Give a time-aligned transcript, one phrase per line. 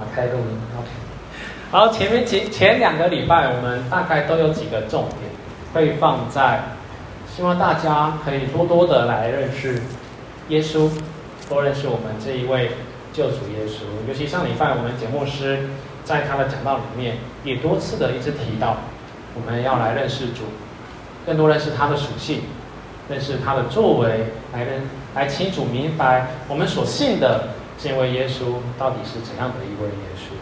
[0.00, 0.88] 打，开录音，OK。
[1.70, 5.30] 好，前面前前两个礼拜，我们大概都有几个重点，
[5.74, 6.62] 会放在
[7.28, 9.82] 希望大家可以多多的来认识
[10.48, 10.90] 耶稣，
[11.48, 12.70] 多认识我们这一位
[13.12, 13.82] 救主耶稣。
[14.08, 15.68] 尤其上礼拜，我们节目师
[16.02, 18.78] 在他的讲道里面也多次的一直提到，
[19.34, 20.44] 我们要来认识主，
[21.26, 22.40] 更多认识他的属性，
[23.08, 24.80] 认识他的作为，来认
[25.14, 27.50] 来清楚明白我们所信的。
[27.80, 30.34] 是因为耶稣到底是怎样的一位耶稣？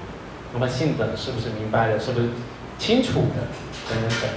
[0.53, 2.01] 我们信的是不是明白的？
[2.01, 2.31] 是不是
[2.79, 3.47] 清楚的？
[3.89, 4.31] 等等等。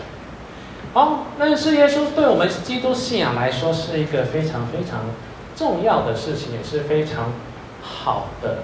[0.93, 5.05] 好，认识耶稣对我们基督信仰来说是一个非常非常
[5.55, 7.31] 重要的事情，也是非常
[7.81, 8.59] 好的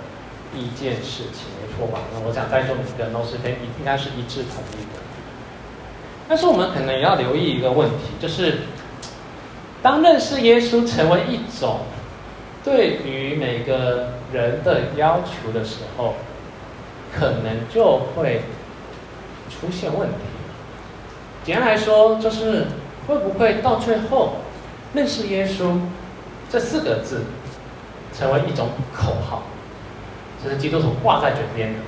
[0.54, 2.02] 一件事情，没错吧？
[2.14, 5.00] 那我想在座每个人都是跟应该是一致同意的。
[6.30, 8.60] 但是我们可能也要留意一个问题，就是
[9.82, 11.80] 当认识耶稣成为一种。
[12.64, 16.16] 对于每个人的要求的时候，
[17.18, 18.44] 可能就会
[19.50, 20.16] 出现问题。
[21.44, 22.68] 简单来说，就是
[23.08, 24.38] 会不会到最后，
[24.94, 25.80] 认识耶稣
[26.50, 27.26] 这四个字
[28.14, 29.44] 成为一种口号，
[30.44, 31.80] 就是基督徒挂在嘴边的，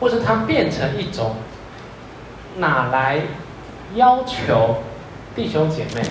[0.00, 1.36] 或者它变成一种
[2.56, 3.22] 哪来
[3.94, 4.82] 要求
[5.34, 6.02] 弟兄姐妹。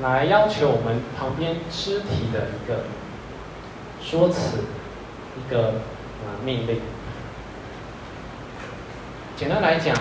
[0.00, 2.84] 来要求我们旁边肢体的一个
[4.04, 4.58] 说辞，
[5.36, 6.80] 一个啊命令。
[9.36, 9.96] 简单来讲，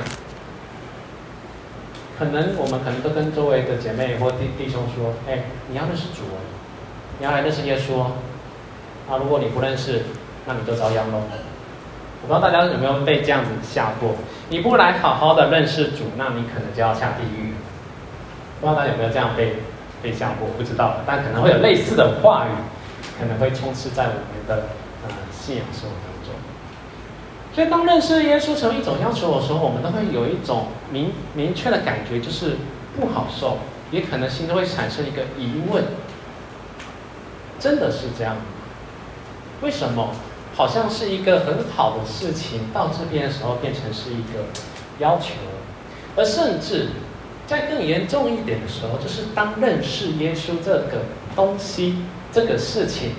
[2.19, 6.23] 可能我们可能都跟周围的姐妹或弟弟兄说：“哎，你要认识主，
[7.19, 9.17] 你要来认识耶稣啊！
[9.17, 10.02] 如果你不认识，
[10.45, 11.21] 那你就遭殃喽。”
[12.23, 14.15] 我不知道大家有没有被这样子吓过？
[14.49, 17.53] 你不来好好的认识主，那你可能就要下地狱。
[18.59, 19.55] 不知道大家有没有这样被？
[20.03, 22.49] 被吓过，不知道，但可能会有类似的话语，
[23.22, 24.69] 可能会充斥在我们的
[25.08, 26.33] 呃信仰生活当中。
[27.53, 32.58] 所以，当认识耶稣成为一种要求的时候，我们都会有一种明明确的感觉，就是
[32.99, 33.59] 不好受，
[33.92, 35.83] 也可能心中会产生一个疑问：
[37.59, 38.42] 真的是这样吗？
[39.61, 40.15] 为什么
[40.55, 44.45] 好像是一个很好的事情，到这边的时候变成是一个
[44.98, 45.36] 要求，
[46.15, 46.89] 而甚至。
[47.48, 51.02] 在更严重一点的时候，就是当认识耶稣这个
[51.36, 51.98] 东西、
[52.31, 53.11] 这个事情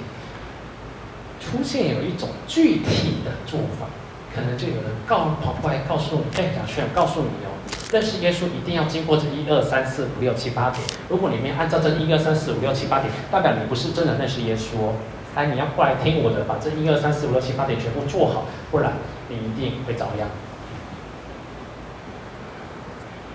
[1.40, 3.86] 出现有一种具体的做法，
[4.34, 7.52] 可能就有人告跑过来告诉你：“哎，小炫，告诉你哦，
[7.92, 10.82] 认识耶稣一定要经过这一二三四五六七八点。
[11.08, 14.94] 如果你没按照这一二三四五六七八点，代表你不是真的认识耶稣哦。
[15.34, 18.94] 哎，你要过来听我的，把这一二三四五六七八点全部做好，不然
[19.28, 20.28] 你一定会遭殃。”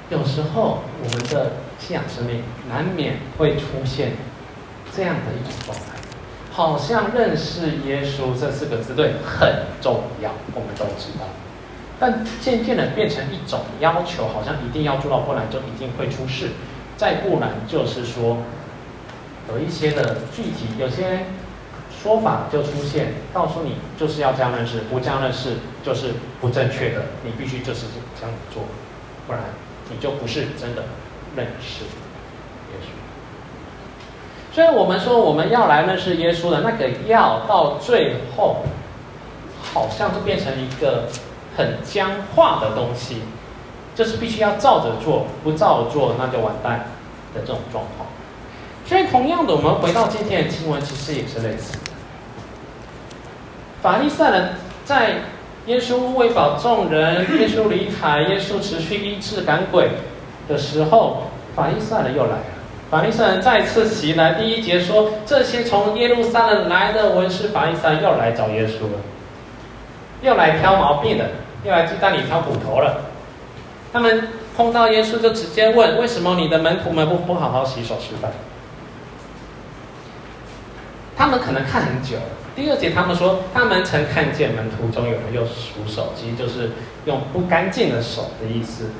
[0.09, 4.13] 有时候，我们的信仰生命难免会出现
[4.97, 5.93] 这样的一种状态，
[6.51, 11.27] 好像认识耶稣这四个字对很重要，我们都知道，
[11.99, 16.49] 但渐渐的变成一种要求，好像一定要做到，不然就一定会出事。
[16.97, 18.39] 再不然就是说，
[19.49, 21.27] 有一些的具体，有些
[22.01, 27.85] 说法就出现，告诉你就是要这样认识，不这样认识就是不正确的，你必须就是
[28.19, 28.63] 这样做，
[29.27, 29.43] 不然。
[29.89, 30.83] 你就不是真的
[31.35, 32.96] 认识耶稣，
[34.57, 38.63] 所以我们说我们要来认识耶稣的那个要，到最后
[39.61, 41.03] 好像就变成一个
[41.55, 43.21] 很僵化的东西，
[43.93, 46.87] 就是必须要照着做，不照着做那就完蛋
[47.35, 48.09] 的这种状况。
[48.83, 51.91] 所以同样的，我们回到今天的经文，其实也是类似的。
[53.83, 54.53] 法利赛人
[54.83, 55.17] 在。
[55.67, 59.89] 耶稣喂饱众人，耶稣离开，耶稣持续医治赶鬼
[60.47, 61.23] 的时候，
[61.53, 62.43] 法利赛人又来了。
[62.89, 64.35] 法利赛人再次袭来。
[64.35, 68.99] 第一节说，这些从耶路撒冷来的文士法利赛又来找耶稣了，
[70.21, 71.25] 又来挑毛病了，
[71.63, 73.01] 又来鸡蛋里挑骨头了。
[73.91, 78.31] 他们碰到耶稣就直接问：为什么你的门徒们不不好好洗手吃饭？
[81.17, 82.23] 他们可能看很久了。
[82.55, 86.71] 第二节，他们说他们曾看见门徒中有人用数手，机就是
[87.05, 88.91] 用不干净的手的意思，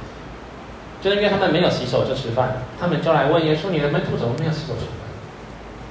[1.01, 5.07] 就是因为他们没有洗手就吃饭，他们就来问耶稣：“你的门徒怎么没有洗手吃饭？”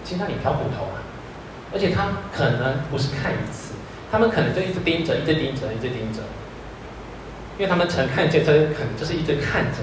[0.05, 1.03] 其实那里挑骨头啊，
[1.73, 3.75] 而且他可能不是看一次，
[4.11, 6.21] 他们可能就一直盯着，一直盯着，一直盯着，
[7.59, 9.79] 因为他们曾看见，这可能就是一直看着。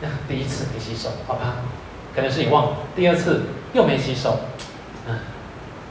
[0.00, 1.56] 那第一次没洗手，好吧，
[2.14, 3.42] 可能是你忘了；第二次
[3.72, 4.40] 又没洗手，
[5.08, 5.18] 嗯。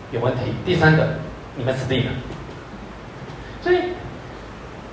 [0.09, 0.53] 有问题。
[0.65, 1.05] 第三个，
[1.57, 2.11] 你们死定了。
[3.61, 3.77] 所以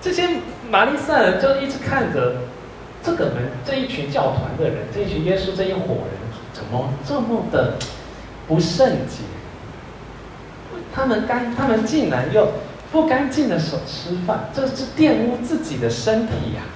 [0.03, 0.29] 这些
[0.73, 2.35] 法利赛人就一直看着
[3.05, 6.19] 这个门，这一群教团的人，这一群耶稣这一伙人，
[6.55, 7.75] 怎么这么的
[8.49, 9.23] 不圣洁？
[10.95, 12.49] 他们干，他们竟然用
[12.91, 16.73] 不干净的手吃饭，这是玷污自己的身体呀、啊。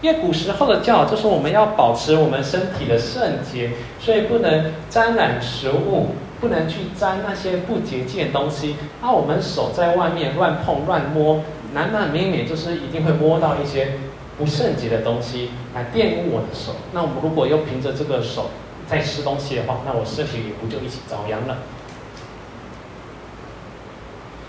[0.00, 8.76] 因为古时候的教就说我们要保持我们身体的圣洁，所以不能沾染食物，不能去沾那些不洁净的东西。
[9.02, 11.42] 啊，我们手在外面乱碰乱摸，
[11.74, 13.92] 难难免免就是一定会摸到一些
[14.40, 16.76] 不圣洁的东西来玷污我的手。
[16.94, 18.48] 那我们如果又凭着这个手
[18.88, 21.58] 在吃东西的话，那我身体也不就一起遭殃了？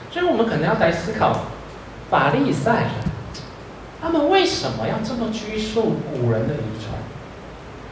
[0.09, 1.41] 所以我们可能要来思考
[2.09, 2.85] 法利赛。
[4.01, 6.95] 他们为什么要这么拘束古人的遗传？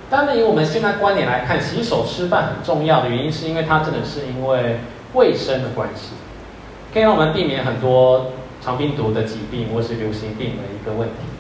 [0.09, 4.79] 当然，以我们现在观点来看，洗手吃饭很重要的原因，是因为它真的是因为
[5.13, 6.13] 卫生的关系，
[6.91, 11.38] 可以让我们避免很多肠病毒的疾病或是流行病的一个问题。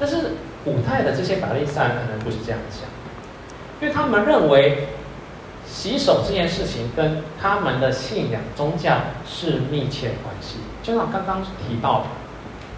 [0.00, 0.32] 但是
[0.64, 2.88] 古代的这些法利赛人可能不是这样想，
[3.80, 4.88] 因为他们认为
[5.68, 8.96] 洗手这件事情跟他们的信仰宗教
[9.28, 10.56] 是密切关系。
[10.82, 12.06] 就像刚刚提到的，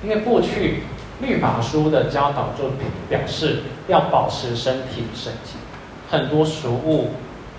[0.02, 0.82] 因为过去。
[1.20, 2.64] 律法书的教导就
[3.08, 5.52] 表示要保持身体圣洁，
[6.10, 7.10] 很多食物、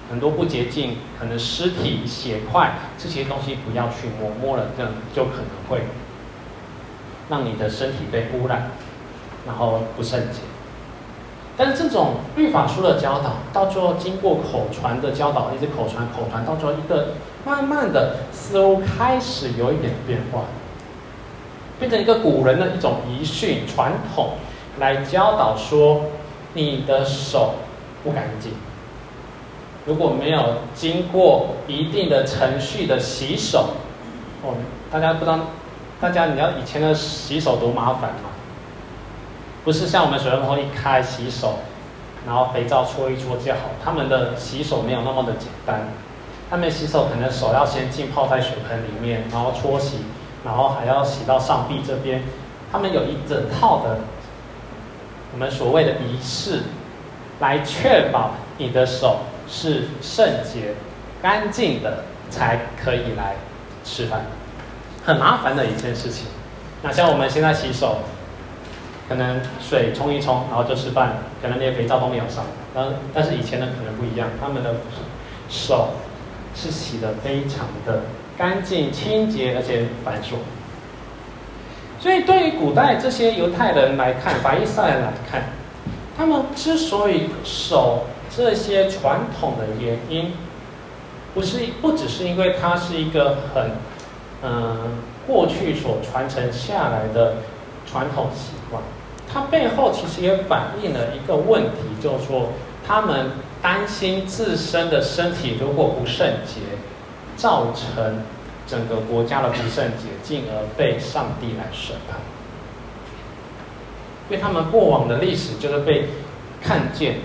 [0.09, 5.85] 很多不洁净，可能尸体、血块这些东西不要去摸，摸了这样就可能会
[7.29, 8.69] 让你的身体被污染，
[9.45, 10.39] 然后不圣洁。
[11.55, 17.09] 但是这种律法书的教导，到最后经过口传的教导，一直口传口传，到最后一个
[17.45, 20.41] 慢慢的似乎开始有一点变化。
[21.79, 24.33] 变成一个古人的一种遗训传统，
[24.79, 26.03] 来教导说，
[26.53, 27.55] 你的手
[28.03, 28.51] 不干净，
[29.85, 33.71] 如果没有经过一定的程序的洗手，
[34.43, 34.53] 哦，
[34.91, 35.39] 大家不知道，
[35.99, 38.29] 大家你知道以前的洗手多麻烦吗？
[39.63, 41.59] 不是像我们水龙头一开洗手，
[42.25, 45.87] 然后肥皂搓一搓就好，他们的洗手没有那么的简单，
[46.49, 49.99] 他们洗手可能手要先浸泡在水盆里面，然后搓洗。
[50.45, 52.21] 然后还要洗到上臂这边，
[52.69, 53.99] 他们有一整套的
[55.31, 56.63] 我们所谓的仪式，
[57.39, 60.75] 来确保你的手是圣洁、
[61.21, 63.37] 干净的，才可以来
[63.85, 64.25] 吃饭。
[65.05, 66.27] 很麻烦的一件事情。
[66.81, 67.99] 那像我们现在洗手，
[69.07, 72.45] 可能水冲一冲，然后就吃饭，可能连肥皂都没有上。
[72.73, 74.75] 但但是以前的可能不一样，他们的
[75.49, 75.89] 手
[76.55, 78.01] 是洗的非常的。
[78.35, 80.37] 干净、清洁，而且繁琐。
[81.99, 85.43] 所以，对于古代这些犹太人来看，法利赛人来看，
[86.17, 90.33] 他们之所以守这些传统的原因，
[91.35, 93.71] 不是不只是因为它是一个很
[94.41, 94.97] 嗯
[95.27, 97.35] 过去所传承下来的
[97.93, 98.83] 传统习惯，
[99.31, 102.49] 它背后其实也反映了一个问题，就是说
[102.85, 103.29] 他们
[103.61, 106.59] 担心自身的身体如果不圣洁。
[107.35, 108.21] 造成
[108.67, 112.19] 整个国家的不圣洁，进而被上帝来审判。
[114.29, 116.09] 因为他们过往的历史就是被
[116.61, 117.15] 看见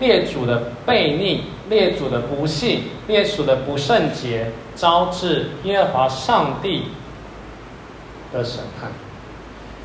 [0.00, 6.88] 列祖的悖逆、列祖的不信、列祖的不圣洁，招致耶和华上帝
[8.34, 8.90] 的审判。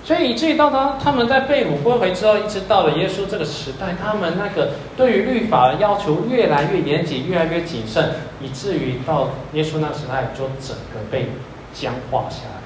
[0.03, 8.11] 所以以至于到他他们在被掳归回之后，一直到了耶稣这个时代，他们那个对于律法的要求越来越严谨，越来越谨慎，
[8.41, 11.29] 以至于到耶稣那时代就整个被
[11.73, 12.61] 僵化下来，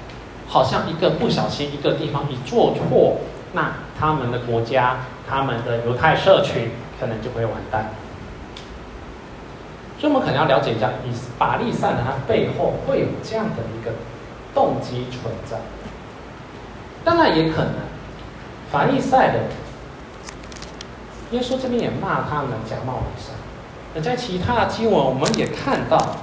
[0.48, 3.18] 好像一个不小心，一个地方一做错，
[3.52, 7.90] 那他们的国家、他们的犹太社群可能就会完蛋。
[9.98, 13.90] 所以，我们可能要了解一下，以法利赛人他背后会有这样的一个
[14.54, 15.58] 动机存在。
[17.04, 17.74] 当然也可能，
[18.72, 19.40] 法利赛的
[21.32, 23.34] 耶稣这边也骂他们假冒为善。
[23.94, 26.16] 那在其他的经文，我们也看到，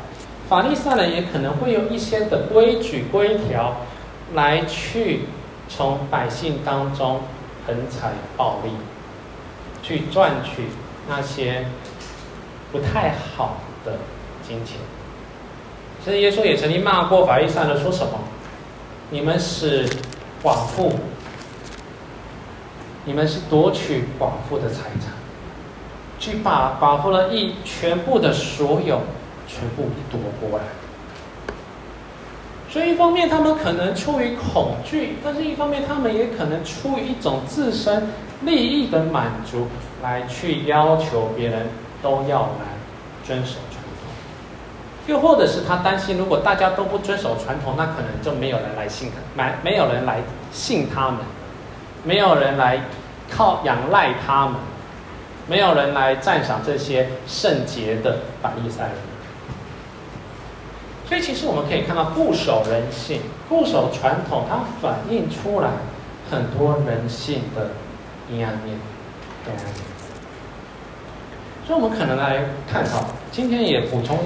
[0.50, 3.76] 法利赛人也可能会有一些的规矩规条，
[4.34, 5.22] 来去
[5.70, 7.22] 从百姓当中
[7.68, 8.72] 横财暴利，
[9.84, 10.66] 去赚取
[11.08, 11.68] 那些
[12.72, 14.00] 不太好的
[14.42, 14.78] 金钱。
[16.04, 18.20] 其实耶稣也曾经骂过法利赛人，说什么？
[19.12, 19.88] 你们是。
[20.44, 20.92] 寡妇，
[23.06, 25.14] 你们是夺取寡妇的财产，
[26.20, 29.02] 去把寡妇的一全部的所有
[29.48, 30.66] 全部夺过来。
[32.70, 38.08] 所以一方面他们可能出于恐惧，但是一方面他们也可能出于一种自身
[38.42, 39.68] 利益的满足，
[40.02, 41.68] 来去要求别人
[42.02, 42.78] 都要来
[43.24, 43.58] 遵守。
[45.08, 51.18] 又或者是他担心，如果大家都不遵守传统，那可能就没有人来信他，没没有人来信他们，
[52.04, 52.82] 没有人来
[53.30, 54.56] 靠仰赖他们，
[55.48, 58.94] 没有人来赞赏这些圣洁的法利赛人。
[61.10, 65.70] 所以其实我们可以看到固守人性、固守传统，它反映出来
[66.30, 67.72] 很多人性的
[68.32, 68.80] 阴暗面、
[69.44, 69.54] 对。
[71.68, 74.18] 所以，我们可能来探讨，今天也补充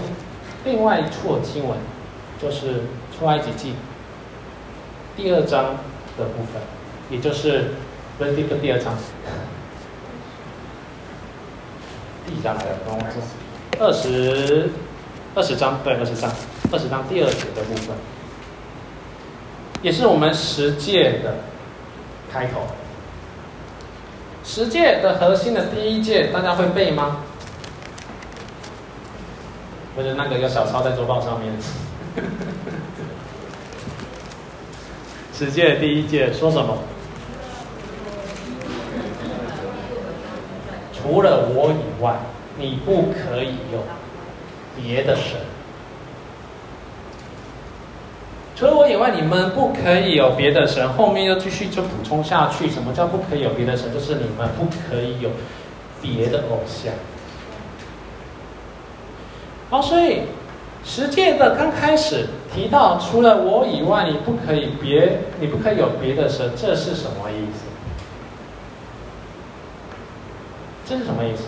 [0.65, 1.77] 另外一处经文，
[2.41, 2.81] 就是
[3.17, 3.73] 出埃及记
[5.15, 5.77] 第二章
[6.17, 6.61] 的部分，
[7.11, 7.75] 也就是
[8.17, 8.95] 不是第个第二章，
[12.25, 12.69] 第几章来的？
[12.83, 13.21] 跟我说，
[13.79, 14.69] 二十
[15.35, 16.31] 二十章，对，二十章，
[16.71, 17.95] 二十章第二节的部分，
[19.83, 21.35] 也是我们十诫的
[22.33, 22.61] 开头。
[24.43, 27.17] 十诫的核心的第一诫，大家会背吗？
[29.95, 31.53] 或者那个有小抄在周报上面。
[35.33, 36.77] 十诫的第一届说什么？
[40.93, 42.15] 除了我以外，
[42.57, 43.83] 你不可以有
[44.75, 45.39] 别的神。
[48.55, 50.93] 除了我以外，你们不可以有别的神。
[50.93, 53.93] 后面又继续就补充下去，什么叫不可以有别的神？
[53.93, 55.29] 就是你们不可以有
[56.01, 56.93] 别的偶像。
[59.69, 60.21] 好，所以
[60.83, 67.65] 十诫的刚开始提到，除了我以外，你不可以别，你不可以有别的神，这是什么意思？
[70.87, 71.45] 这是什么意思？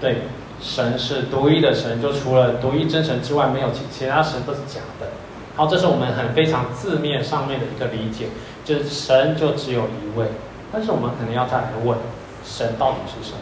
[0.00, 0.22] 对，
[0.60, 5.06] 神是独一的神，就除了独一真神之外，没有其其他神都是假的。
[5.54, 8.26] 好，这是我们很非常字面上面的一个理解，
[8.64, 10.26] 就是神就只有一位。
[10.72, 11.96] 但是我们可能要再来问，
[12.44, 13.38] 神到底是什么？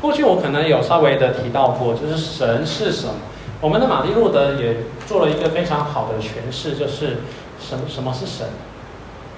[0.00, 3.14] 过去我可能有稍微的提到过，就是神是什么？
[3.60, 4.76] 我们的马丁路德也
[5.06, 7.18] 做了一个非常好的诠释，就是
[7.58, 8.46] 什么什么是神？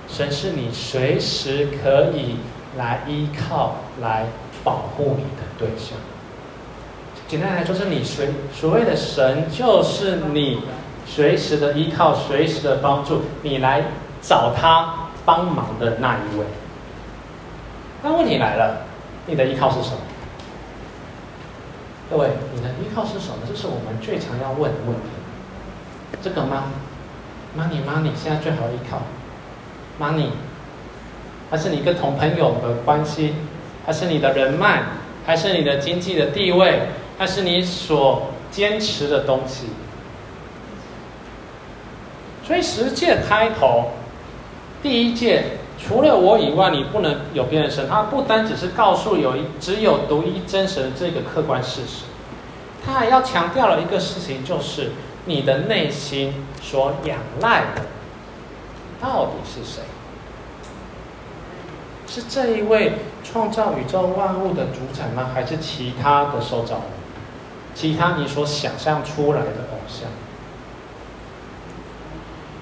[0.06, 2.36] 神是你随时可以
[2.76, 4.26] 来依靠、来
[4.62, 5.96] 保护你的对象。
[7.26, 10.60] 简单来说，是你随所谓的神，就是你
[11.06, 13.84] 随时的依靠、随时的帮助，你来
[14.20, 16.44] 找他帮忙的那一位。
[18.02, 18.82] 那问题来了，
[19.26, 19.98] 你的依靠是什么？
[22.10, 23.36] 各位，你的依靠是什么？
[23.48, 25.08] 这是我们最常要问的问题。
[26.20, 26.64] 这个吗
[27.56, 29.02] ？Money Money，现在最好依靠。
[30.04, 30.30] Money，
[31.50, 33.34] 还是你跟同朋友的关系，
[33.86, 34.82] 还是你的人脉，
[35.24, 36.88] 还是你的经济的地位？
[37.16, 39.66] 还是你所坚持的东西，
[42.42, 43.90] 所以十诫开头，
[44.82, 47.88] 第一诫，除了我以外，你不能有别人神。
[47.88, 52.04] 它不单只是告诉有一只有独一真神这个客观事实，
[52.84, 54.92] 它还要强调了一个事情，就是
[55.24, 57.82] 你的内心所仰赖的
[59.00, 59.82] 到底是谁？
[62.06, 62.94] 是这一位
[63.24, 65.30] 创造宇宙万物的主宰吗？
[65.32, 66.82] 还是其他的受造物？
[67.74, 70.08] 其他你所想象出来的偶像，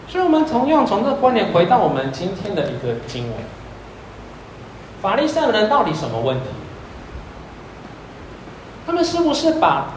[0.09, 3.33] 所以，我们同样从这个观点回到我们今天的一个经文：
[5.03, 6.45] 法利赛人到底什么问题？
[8.87, 9.89] 他们是不是把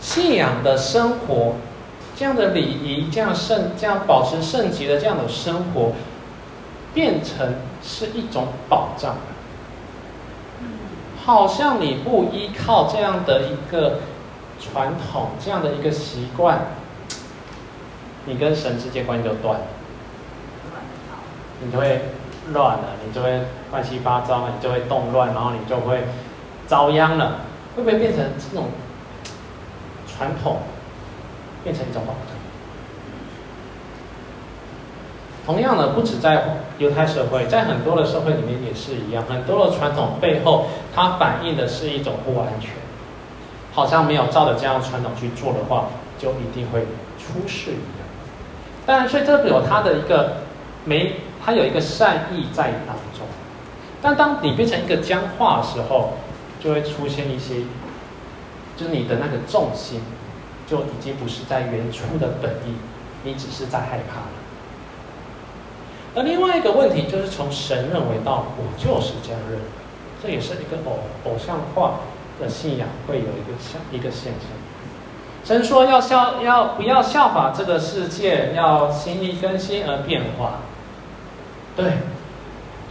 [0.00, 1.56] 信仰的生活、
[2.16, 5.92] 这样的礼仪、这样圣、这样保持圣洁的这样的生活，
[6.94, 9.16] 变成是一种保障？
[11.24, 14.00] 好像你不依靠这样的一个。
[14.62, 16.66] 传统这样的一个习惯，
[18.26, 19.66] 你跟神之间关系就断了，
[21.60, 22.02] 你就会
[22.52, 26.04] 乱了，你就会乱七八糟，你就会动乱，然后你就会
[26.66, 27.40] 遭殃了。
[27.74, 28.66] 会不会变成这种
[30.06, 30.58] 传统，
[31.64, 32.36] 变成一种保障？
[35.44, 42.70] 同样的，不止在犹太社会，在很多的社会里面也是一样，很多的传统背后，它反映的是一种不安全。
[43.72, 45.86] 好像没有照着这样传统去做的话，
[46.18, 46.82] 就一定会
[47.18, 48.01] 出事一样。
[48.84, 50.38] 当然，所以这有它的一个
[50.84, 53.26] 没，它有一个善意在当中。
[54.00, 56.14] 但当你变成一个僵化的时候，
[56.60, 57.62] 就会出现一些，
[58.76, 60.00] 就是你的那个重心
[60.66, 62.74] 就已经不是在原初的本意，
[63.24, 64.26] 你只是在害怕了。
[66.14, 69.64] 而另外一个问题就是从神认为到我就是这样认为，
[70.22, 72.00] 这也是一个偶偶像化。
[72.40, 74.48] 的信仰会有一个像一个现象，
[75.44, 80.60] 神说要效要不要效法这个世界，要心意更新而变化。
[81.76, 81.84] 对，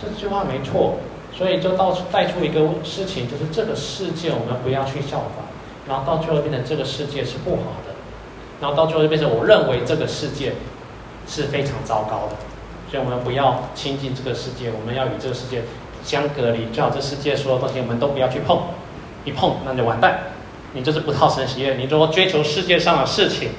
[0.01, 0.98] 这句话没错，
[1.34, 5.43] 所以就到带出一个事情，就是这个世界我们不要去效法，
[5.88, 7.96] 然后到最后变成这个世界是不好的，
[8.60, 10.53] 然后到最后就变成我认为这个世界
[11.27, 12.36] 是非常糟糕的，
[12.89, 15.62] 所以我们不要亲近这个世界，我们要与这个世界
[16.03, 18.60] 相隔离，最好这世界所有东西我们都不要去碰。
[19.24, 20.20] 一碰那就完蛋，
[20.74, 21.75] 你就是不讨神喜悦。
[21.75, 23.50] 你如果追求世界上的事情，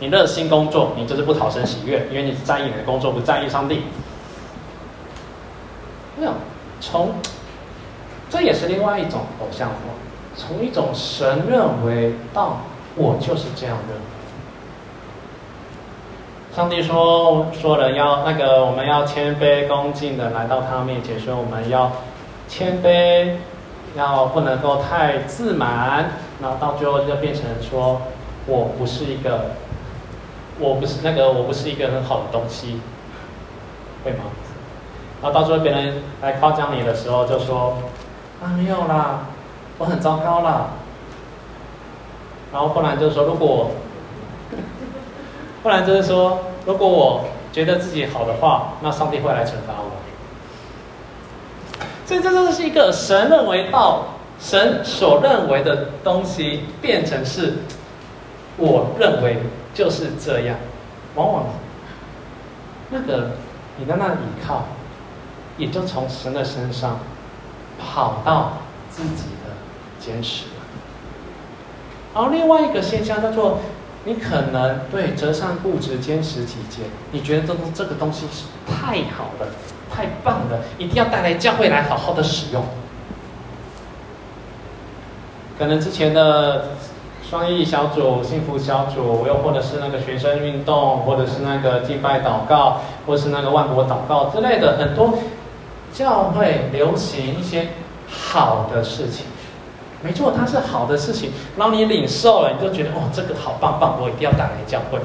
[0.00, 3.82] 你热心工作，你就是不讨神喜悦，因为你在意你的工作，不在意上帝。
[6.16, 6.32] 没有，
[6.80, 7.14] 从
[8.28, 9.76] 这也是另外一种偶像化，
[10.36, 12.58] 从一种神认为到
[12.96, 14.02] 我就是这样认为。
[16.54, 21.92] 上帝说说了要那个我们要谦卑恭敬的来到他面前，说我们要
[22.48, 23.36] 谦卑，
[23.96, 28.02] 要不能够太自满，然后到最后就变成说
[28.46, 29.52] 我不是一个，
[30.58, 32.80] 我不是那个我不是一个很好的东西，
[34.04, 34.24] 会吗？
[35.22, 37.78] 然后到最后别人来夸奖你的时候，就说
[38.42, 39.26] 啊没有啦，
[39.78, 40.70] 我很糟糕啦。
[42.52, 43.70] 然后不然就是说如果。
[45.62, 49.99] 不然就是说，如果我觉得自己好的话，那上帝会来惩罚我。
[52.10, 54.04] 所以这真的是一个神认为到
[54.40, 57.58] 神所认为的东西，变成是
[58.56, 59.38] 我认为
[59.72, 60.56] 就是这样。
[61.14, 61.44] 往往
[62.88, 63.36] 那个
[63.78, 64.64] 你在那里靠，
[65.56, 66.98] 也就从神的身上
[67.78, 68.54] 跑到
[68.90, 69.54] 自己的
[70.00, 70.46] 坚持。
[72.12, 73.60] 然后另外一个现象叫做。
[74.04, 79.46] 你可能对折善固执、坚持己见，你觉得这这个东西是太好了、
[80.00, 82.64] 太棒了，一定要带来教会来好好的使用。
[85.58, 86.68] 可能之前的
[87.22, 95.18] 双翼小组、幸福小组，又或者是那个学生运动，或者是那个敬拜祷告，或是那个万国祷告之类的，很多
[95.92, 97.68] 教会流行一些
[98.08, 99.26] 好的事情。
[100.02, 104.98] 没错，它是好的事情，然后你领受了，你就觉得哦，这个好棒棒，我一定要带来教会。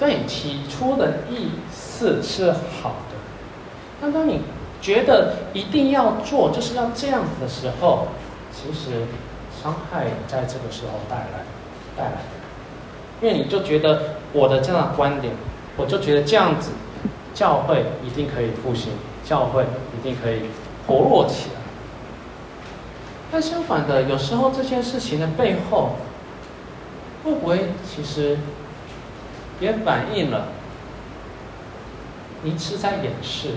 [0.00, 3.16] 对，起初的意思是好的，
[4.00, 4.40] 但当你
[4.80, 8.08] 觉得一定要做，就是要这样子的时候，
[8.50, 9.02] 其实
[9.62, 11.44] 伤害在这个时候带来
[11.96, 15.34] 带来的，因为你就觉得我的这样的观点，
[15.76, 16.70] 我就觉得这样子
[17.34, 19.64] 教会一定可以复兴，教会
[19.98, 20.44] 一定可以。
[20.86, 21.60] 活络起来，
[23.30, 25.90] 但相反的，有时候这件事情的背后，
[27.22, 28.38] 会不会其实
[29.60, 30.48] 也反映了
[32.42, 33.50] 你是在掩饰，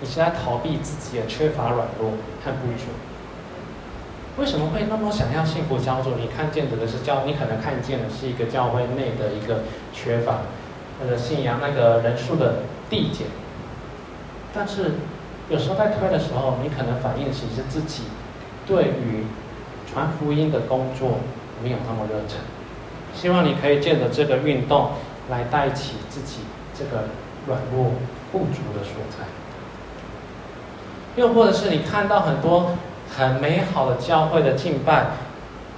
[0.00, 2.10] 你是在逃避自己的缺乏软弱
[2.44, 2.90] 和不足？
[4.36, 6.16] 为什么会那么想要幸福小组？
[6.20, 9.62] 你看见的是教，你可能看见的是一个教会内的一个
[9.92, 10.42] 缺乏，
[11.00, 12.56] 或者信仰那个人数的
[12.90, 13.28] 递减，
[14.52, 14.92] 但是。
[15.50, 18.04] 有时候在推的时候，你可能反映其实自己
[18.66, 19.26] 对于
[19.86, 21.18] 传福音的工作
[21.62, 22.38] 没有那么热忱。
[23.14, 24.92] 希望你可以借着这个运动
[25.30, 26.40] 来带起自己
[26.78, 27.04] 这个
[27.46, 27.92] 软弱
[28.32, 29.24] 不足的所在。
[31.16, 32.72] 又或者是你看到很多
[33.16, 35.06] 很美好的教会的敬拜，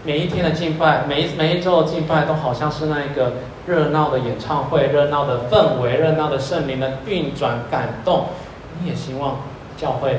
[0.05, 3.35] 每一天的敬拜，每一每一周的敬拜都好像是那一个
[3.67, 8.27] 热闹的演唱会、热闹的氛围、热闹的圣灵的运转感动，
[8.81, 9.37] 你也希望。
[9.77, 10.13] 教会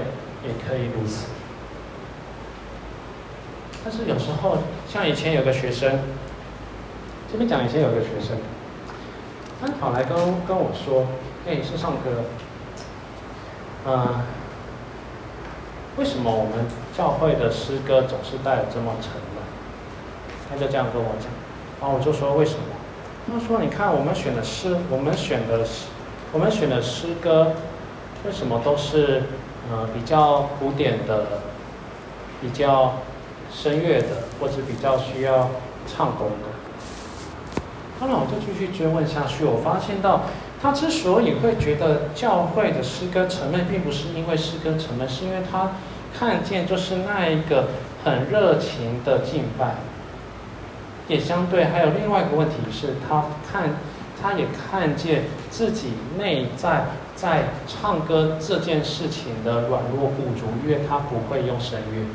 [0.44, 1.26] 也可以如此，
[3.84, 5.98] 但是有时候，像以前有个学生，
[7.32, 8.38] 这边讲以前有个学生，
[9.60, 11.08] 他跑来跟跟我说
[11.48, 12.24] ：“哎，是上哥，
[13.86, 14.22] 嗯，
[15.98, 16.66] 为什么我们
[16.96, 19.42] 教会的诗歌总是带得这么沉呢？”
[20.50, 21.28] 他就这样跟我讲，
[21.82, 22.62] 然后我就说：“为什么？”
[23.32, 25.88] 他说：“你看，我们选的诗，我们选的诗，
[26.32, 27.54] 我们选的诗歌，
[28.26, 29.24] 为什么都是？”
[29.70, 31.26] 呃，比较古典的，
[32.40, 33.00] 比较
[33.52, 34.08] 声乐的，
[34.40, 35.50] 或者比较需要
[35.86, 36.47] 唱功的。
[38.00, 40.22] 后来我就继续追问下去，我发现到
[40.62, 45.72] 他之所以会觉得教会的诗歌沉闷，并不是因为诗歌沉闷，是因为他
[46.18, 47.70] 看见就是那一个
[48.04, 49.76] 很热情的敬拜，
[51.08, 53.76] 也相对还有另外一个问题是他看，
[54.22, 56.86] 他也看见自己内在。
[57.18, 62.06] 在唱歌这件事情的软弱不足，因为他不会用声乐，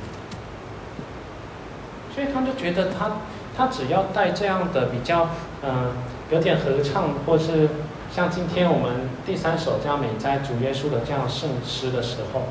[2.14, 3.16] 所以他就觉得他
[3.56, 5.30] 他只要带这样的比较
[5.62, 5.92] 嗯、
[6.30, 7.68] 有点合唱，或是
[8.14, 12.42] 像今天我们第三首这样美哉主耶稣的这样圣诗的时候，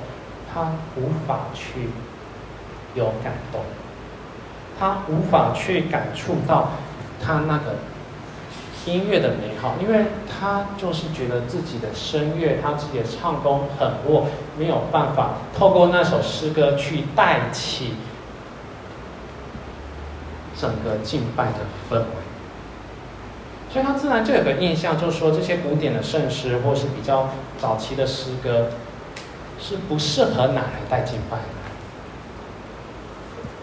[0.53, 1.89] 他无法去
[2.95, 3.61] 有感动，
[4.79, 6.71] 他无法去感触到
[7.23, 7.75] 他那个。
[8.87, 14.25] 音乐的美好，因为他就是觉得自己的声乐，他自己的唱功很弱，
[14.57, 17.93] 没有办法透过那首诗歌去带起
[20.59, 22.20] 整个敬拜的氛围，
[23.71, 28.67] 所以他自然就有个印象，就是说这些古典的圣诗或是比较早期的诗歌
[29.59, 31.43] 是不适合拿来带敬拜的。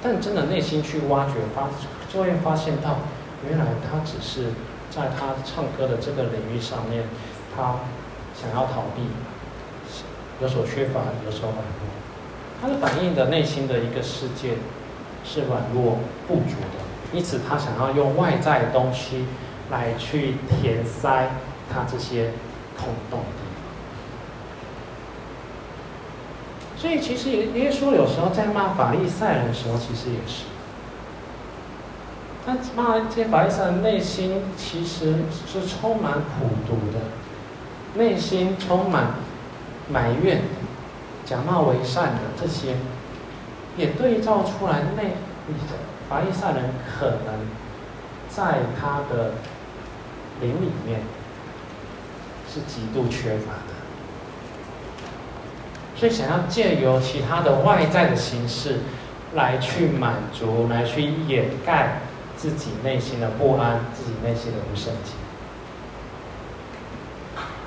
[0.03, 1.69] 但真的内心去挖掘发，
[2.09, 3.01] 就会发现到，
[3.49, 4.53] 原来他只是
[4.89, 7.05] 在他唱歌的这个领域上面，
[7.55, 7.81] 他
[8.33, 9.03] 想要逃避，
[10.41, 12.63] 有所缺乏，有所软弱。
[12.63, 14.55] 他的反映的内心的一个世界
[15.25, 19.27] 是软弱不足的，因此他想要用外在的东西
[19.71, 21.31] 来去填塞
[21.73, 22.33] 他这些
[22.77, 23.49] 空洞的。
[26.77, 30.45] 所以，其实耶稣有时候在骂法利赛人的时候，其实也是。
[32.47, 37.01] 他骂这些法利赛人内心其实是充满苦毒的，
[38.01, 39.15] 内心充满
[39.91, 40.43] 埋怨、
[41.27, 42.77] 假冒为善的这些，
[43.77, 45.15] 也对照出来内
[46.09, 47.41] 法利赛人可能
[48.31, 49.33] 在他的
[50.41, 51.01] 灵里面
[52.53, 53.75] 是极度缺乏的。
[55.97, 58.79] 所以，想要借由其他的外在的形式，
[59.35, 62.01] 来去满足，来去掩盖
[62.37, 65.13] 自己内心的不安，自己内心的不圣洁。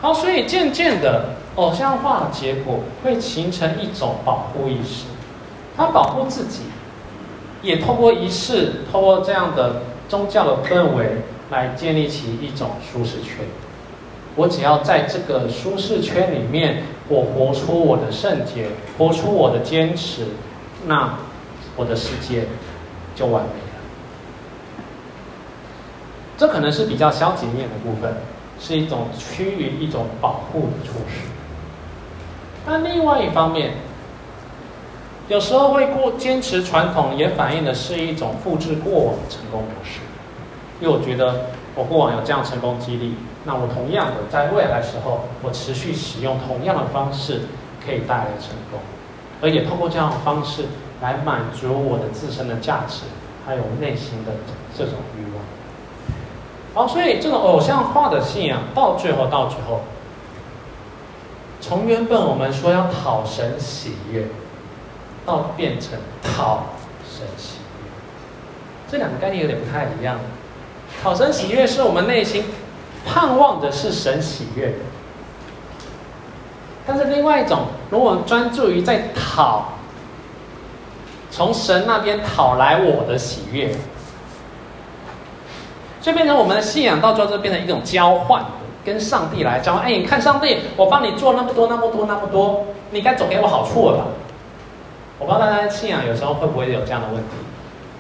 [0.02, 5.06] 好，所以渐渐的，偶像化的结果会形成一种保护意识，
[5.76, 6.62] 他保护自己，
[7.62, 11.18] 也透过仪式，透过这样的宗教的氛围，
[11.52, 13.46] 来建立起一种舒适圈。
[14.36, 20.26] 我只要在这个舒适圈里面，我活出我的圣洁，活出我的坚持，
[20.88, 21.20] 那
[21.76, 22.46] 我的世界
[23.14, 23.78] 就完美了。
[26.38, 28.16] 这可能是比较消极面的部分，
[28.58, 31.28] 是一种趋于一种保护的措施。
[32.66, 33.74] 但另外一方面，
[35.28, 40.00] 有时候会过坚持传统，也反映的是一种复制过往的成功模式。
[40.82, 43.16] 因为我觉得我过往有这样成功激励。
[43.44, 47.42] 那我同样的，在未来时候，我持续使用同样的方式，
[47.84, 48.80] 可以带来成功，
[49.42, 50.66] 而且通过这样的方式
[51.02, 53.06] 来满足我的自身的价值，
[53.46, 54.32] 还有内心的
[54.78, 55.42] 这种欲望。
[56.74, 59.82] 好，所以这种偶像化的信仰，到最后，到最后，
[61.60, 64.28] 从原本我们说要讨神喜悦，
[65.26, 66.66] 到变成讨
[67.04, 67.90] 神喜悦，
[68.88, 70.20] 这两个概念有点不太一样。
[71.02, 72.46] 讨神喜悦是我们内心。
[73.04, 74.76] 盼望的是神喜悦的，
[76.86, 79.70] 但是另外一种，如果我们专注于在讨，
[81.32, 83.76] 从神那边讨来我的喜悦，
[86.00, 88.46] 所以变成我们的信仰到最后就变成一种交换，
[88.86, 89.84] 跟上帝来交换。
[89.84, 94.06] 哎，你看上帝，我帮你做那么多、那么多、那么多，你该总给我好处了吧？
[95.18, 97.32] 我不知道大家信仰有时候会不会有这样的问题，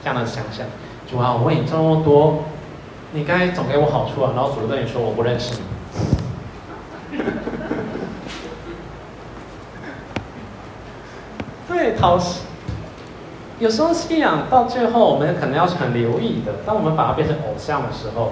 [0.03, 0.63] 这样的想象。
[1.09, 2.43] 主啊，我为你做那么多。
[3.13, 5.61] 你该总给我好处啊，然后主对你说我不认识你。
[11.67, 12.43] 对，讨喜。
[13.59, 16.53] 有时候信仰到最后，我们可能要很留意的。
[16.65, 18.31] 当我们把它变成偶像的时候，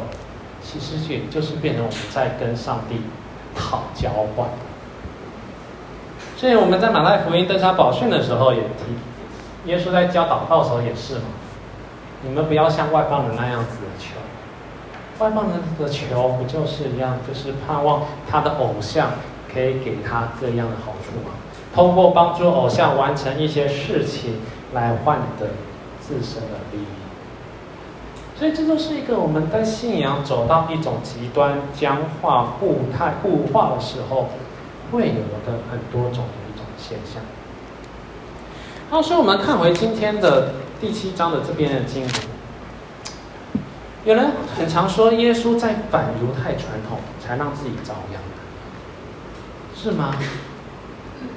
[0.63, 3.02] 其实也就是变成我们在跟上帝
[3.56, 4.48] 讨交换。
[6.38, 8.96] 所以我们在马太福音登山宝训的时候也提，
[9.65, 11.26] 耶稣在教祷告的时候也是嘛，
[12.24, 14.15] 你们不要像外邦人那样子的求。
[15.19, 19.12] 外貌人的求不就是一样，就是盼望他的偶像
[19.53, 21.36] 可以给他这样的好处吗？
[21.75, 24.36] 通过帮助偶像完成一些事情
[24.73, 25.47] 来换得
[25.99, 26.86] 自身的利益。
[28.38, 34.29] 所以这就是一个我们在信仰走到一种极端僵化、固态、固化的时候，
[34.91, 37.21] 会有的很多种的一种现象。
[38.89, 42.12] 好，所以我们看回今天的第七章的这边的经文。
[44.10, 48.19] 有人很常说，耶稣在反犹太传统，才让自己遭殃，
[49.76, 50.15] 是吗？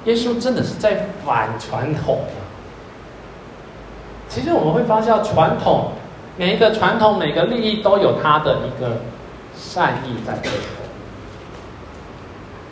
[0.05, 2.41] 耶稣真的是在反传统吗？
[4.27, 5.91] 其实我们会发现，传统
[6.35, 9.01] 每一个传统，每个利益都有它的一个
[9.55, 10.55] 善意在背后。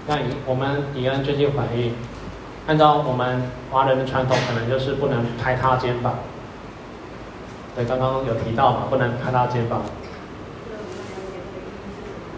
[0.08, 1.94] 那我们以恩最近反映，
[2.66, 6.16] 按照我们华人的传统，可能就是不能拍他肩膀。
[7.76, 9.82] 对，刚刚有提到嘛，不能拍他肩膀。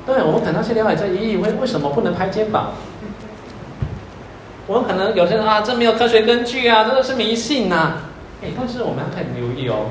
[0.06, 2.74] 对，我们可能要去了解这意义，为为什么不能拍肩膀？
[4.68, 8.02] 我们可能有些人啊，这没有科学根据啊，这个是迷信呐、啊。
[8.44, 9.90] 哎，但是我们很留意哦，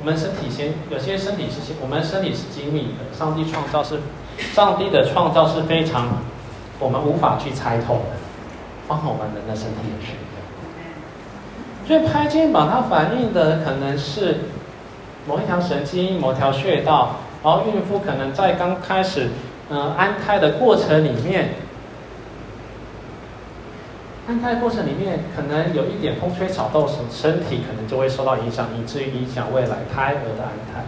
[0.00, 3.98] 我们身体先有些身体是先，我们身体是精密的，上帝创造是，
[4.52, 6.06] 上帝的创造是非常
[6.78, 8.16] 我们无法去猜透的，
[8.86, 10.44] 包括我们人的身体也是一样。
[11.86, 14.36] 所以拍肩膀，它反映的可能是。
[15.28, 19.28] 某一条神经，某条穴道，然后孕妇可能在刚开始，
[19.68, 21.50] 嗯、安胎的过程里面，
[24.26, 30.86] 安胎过程里面可能有一点风吹草动，身体可能就会受到影响，以至于影响未来胎儿的安胎。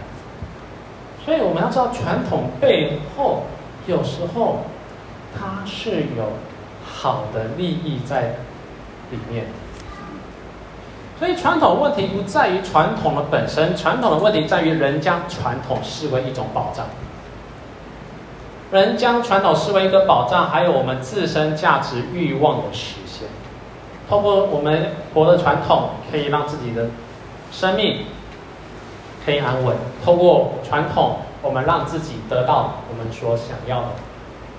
[1.23, 3.43] 所以我们要知道，传统背后
[3.85, 4.61] 有时候
[5.39, 6.33] 它是有
[6.83, 8.37] 好的利益在
[9.11, 9.45] 里面。
[11.21, 16.87] 所以传统问题不在于传统的本身，传统的问题在于人将传统视为一种保障。
[18.71, 23.27] 人将传统视为一个保障，还有我们自身价值欲望的实现。
[24.09, 26.87] 透过我们活的传统，可以让自己的
[27.51, 28.05] 生命
[29.23, 29.77] 可以安稳。
[30.03, 33.89] 透过传统，我们让自己得到我们所想要的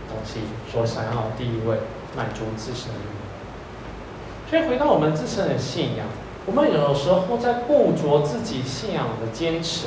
[0.08, 1.78] 东西，所想要的地位，
[2.16, 4.48] 满足自身的欲望。
[4.48, 6.06] 所以回到我们自身的信仰。
[6.46, 9.86] 我们有时候在固着自己信仰的坚持，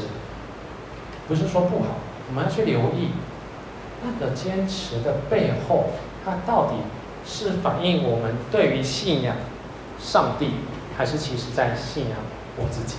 [1.27, 1.97] 不是说不好，
[2.29, 3.11] 我们要去留意
[4.03, 5.91] 那个坚持的背后，
[6.23, 6.75] 它到底
[7.25, 9.35] 是反映我们对于信仰
[9.99, 10.51] 上帝，
[10.97, 12.17] 还是其实在信仰
[12.57, 12.95] 我自己？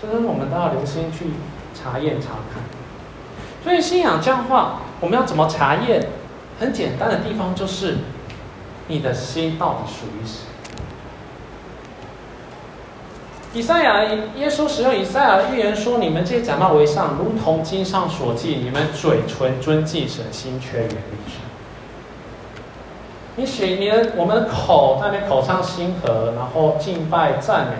[0.00, 1.26] 这个我们都要留心去
[1.74, 2.62] 查验查看。
[3.62, 6.08] 所以信仰这样话，我们要怎么查验？
[6.58, 7.98] 很简单的地方就是，
[8.88, 10.47] 你的心到底属于谁？
[13.58, 14.04] 以赛亚，
[14.36, 21.40] 耶稣使用以赛亚预言说：“你们这些假冒为善，如同经上所记，你们嘴唇尊敬神，心却远离神。
[23.34, 27.72] 你写你的我们的口在那边口唱心和，然后敬拜赞美，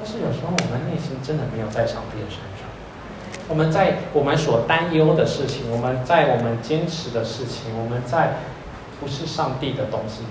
[0.00, 2.68] 但是有时候我们内心真的没有在上帝的身上。
[3.48, 8.34] 我们在我们所担忧的事情，我们在我们坚持的事情，我们在
[9.00, 10.22] 不是上帝的东西。”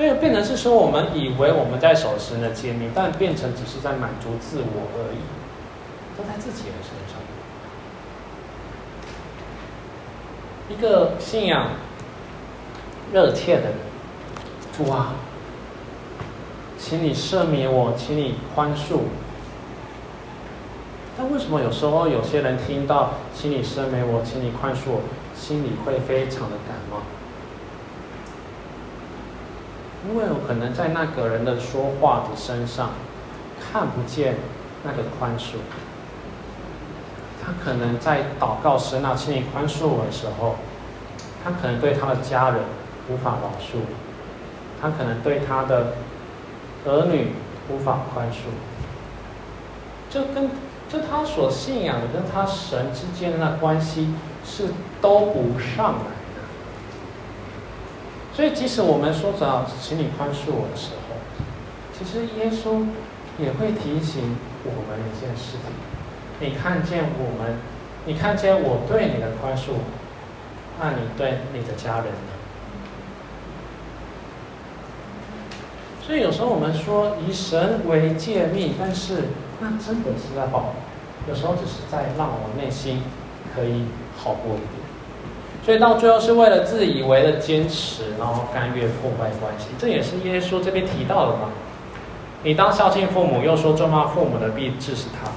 [0.00, 5.18] 所以变成是说，我们以为我们在守神的诫命，但变成只是在满足自我而已，
[6.16, 7.20] 都在自己的身上。
[10.70, 11.72] 一个信仰
[13.12, 13.74] 热切的人，
[14.72, 15.16] 主啊，
[16.78, 19.00] 请你赦免我，请你宽恕。
[21.18, 25.00] 但为什么有时候有些人听到“请你赦免我，请你宽恕”，
[25.36, 27.02] 心里会非常的感冒？
[30.08, 32.90] 因为我可能在那个人的说话的身上
[33.60, 34.36] 看不见
[34.82, 35.56] 那个宽恕，
[37.44, 40.56] 他可能在祷告时那请你宽恕我的时候，
[41.44, 42.60] 他可能对他的家人
[43.10, 43.82] 无法饶恕，
[44.80, 45.94] 他可能对他的
[46.86, 47.32] 儿女
[47.68, 48.48] 无法宽恕，
[50.08, 50.50] 这跟
[50.88, 54.68] 这他所信仰的跟他神之间的那关系是
[55.02, 56.19] 都不上来。
[58.40, 61.20] 所以，即使我们说着“请你宽恕我”的时候，
[61.92, 62.86] 其实耶稣
[63.38, 65.68] 也会提醒我们一件事情：
[66.40, 67.58] 你看见我们，
[68.06, 69.84] 你看见我对你的宽恕，
[70.80, 72.32] 那你对你的家人呢？
[76.00, 79.24] 所以，有时候我们说以神为诫命，但是
[79.60, 80.72] 那真的是在保，
[81.28, 83.02] 有时候只是在让我们内心
[83.54, 83.84] 可以
[84.16, 84.89] 好过一点。
[85.64, 91.50] 所以到最后是为了自以为的坚持，然后甘愿破坏关系，这也是耶稣这边提到的嘛。
[92.42, 95.30] 你当孝敬父母，又说咒骂父母的必治死他。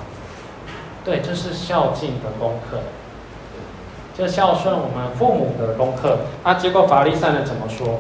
[1.03, 2.79] 对，这是孝敬的功课，
[4.17, 6.19] 这孝顺我们父母的功课。
[6.41, 7.99] 啊，结果法利赛人怎么说？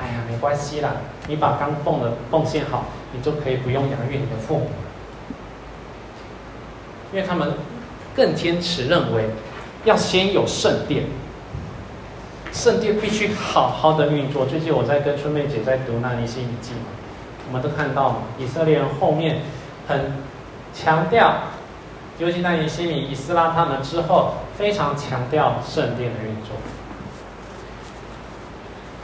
[0.00, 0.92] 哎呀，没关系啦，
[1.26, 4.70] 你把刚奉的奉献好，你就可以不用养育你的父母。
[7.12, 7.54] 因为他们
[8.14, 9.24] 更坚持认为，
[9.84, 11.02] 要先有圣殿。
[12.52, 14.46] 圣殿必须好好的运作。
[14.46, 16.86] 最近我在跟春妹姐在读《那尼西米记》嘛，
[17.46, 19.42] 我们都看到嘛，以色列人后面
[19.86, 20.12] 很
[20.74, 21.34] 强调，
[22.18, 26.56] 尤其那尼西米、以斯拉他们之后，非常强调圣殿的运作。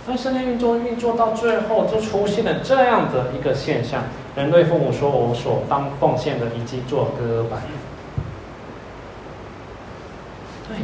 [0.06, 4.02] 那圣殿运作运作到最后，就出现了这样的一个现象：
[4.36, 7.58] 人对父母说：“我所当奉献的，以及做割拜。”
[10.68, 10.76] 对。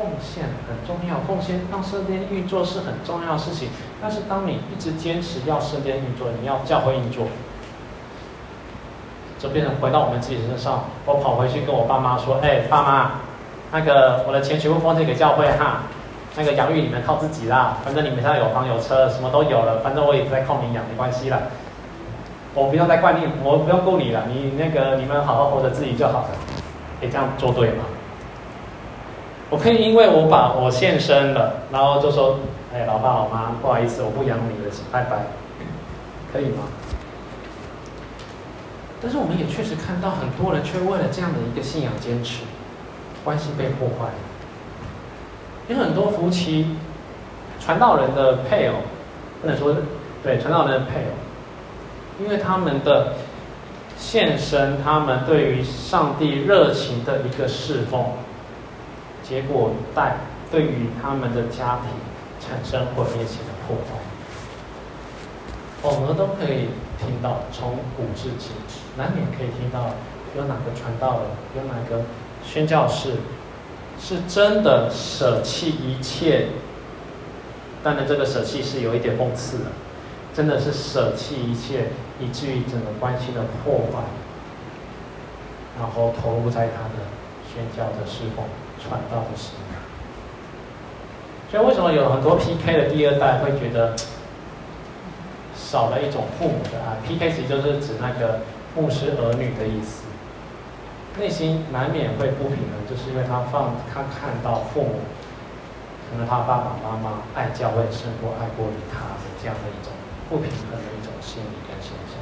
[0.00, 3.68] 奉献很重要，奉献让圣殿运作是很重要的事情。
[4.00, 7.26] 但是当你一直坚持要圣殿运作，你要教会运作，
[9.38, 10.84] 就变成回到我们自己身上。
[11.04, 13.10] 我跑回去跟我爸妈说：“哎、爸妈，
[13.72, 15.82] 那个我的钱全部奉献给教会哈，
[16.34, 17.76] 那个养育你们靠自己啦。
[17.84, 21.42] 反正你们现在有房有车，什么都有了，反正我也不再靠你养，没关系了。
[22.54, 24.24] 我不用再怪你，我不用顾你了。
[24.28, 26.28] 你那个你们好好活着自己就好了。
[26.98, 27.84] 可以这样做对吗？”
[29.50, 32.38] 我可以因为我把我献身了，然后就说
[32.72, 35.26] ：“哎，老爸老妈，不好意思，我不养你了，拜拜。”
[36.32, 36.62] 可以吗？
[39.02, 42.44] 但是我们也确实看到很多人却为了这样的一个信仰坚持，
[43.24, 44.10] 关系被破坏。
[45.68, 46.76] 有很多夫妻，
[47.58, 48.74] 传道人的配偶，
[49.40, 49.74] 不能说
[50.22, 53.14] 对传道人的配偶，因为他们的
[53.96, 58.04] 献身，他们对于上帝热情的一个侍奉，
[59.30, 60.16] 结果带
[60.50, 61.90] 对于他们的家庭
[62.40, 63.96] 产生毁灭性的破坏。
[65.82, 68.50] 我们都可以听到，从古至今，
[68.98, 69.94] 难免可以听到
[70.36, 72.06] 有哪个传道人，有哪个
[72.44, 73.18] 宣教士，
[74.00, 76.48] 是真的舍弃一切。
[77.84, 79.66] 当然，这个舍弃是有一点讽刺的，
[80.34, 84.02] 真的是舍弃一切，以至于整个关系的破坏，
[85.78, 87.06] 然后投入在他的
[87.46, 88.44] 宣教的侍奉、
[88.82, 89.76] 传道的事业。
[91.50, 93.94] 所以，为什么有很多 PK 的第二代会觉得
[95.54, 98.40] 少了一种父母的爱？PK 其实就是指那个
[98.74, 100.04] 牧师儿女的意思，
[101.18, 105.00] 内心难免会不平衡，就是因为他放他看到父母。
[106.10, 109.92] 可能他爸爸妈妈爱教会胜过爱过于他的这样的一种
[110.28, 112.18] 不平衡的一种心理跟现象。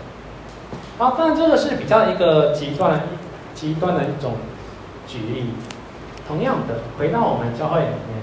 [0.98, 3.00] 好，当然这个是比较一个极端、
[3.54, 4.36] 极端的一种
[5.06, 5.54] 举例。
[6.28, 8.20] 同样的，回到我们教会里面，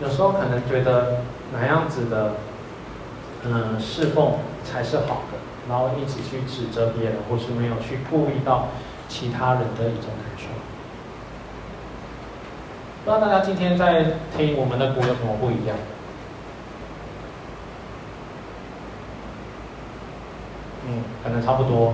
[0.00, 1.18] 有时候可能觉得
[1.52, 2.36] 哪样子的
[3.44, 8.68] 嗯侍奉才是好的，然后一直去指责别人，或是没有去顾虑到
[9.10, 10.46] 其他人的一种感受。
[13.04, 14.04] 不知道大家今天在
[14.34, 15.76] 听我们的鼓有什么不一样？
[20.88, 21.92] 嗯，可能差不多。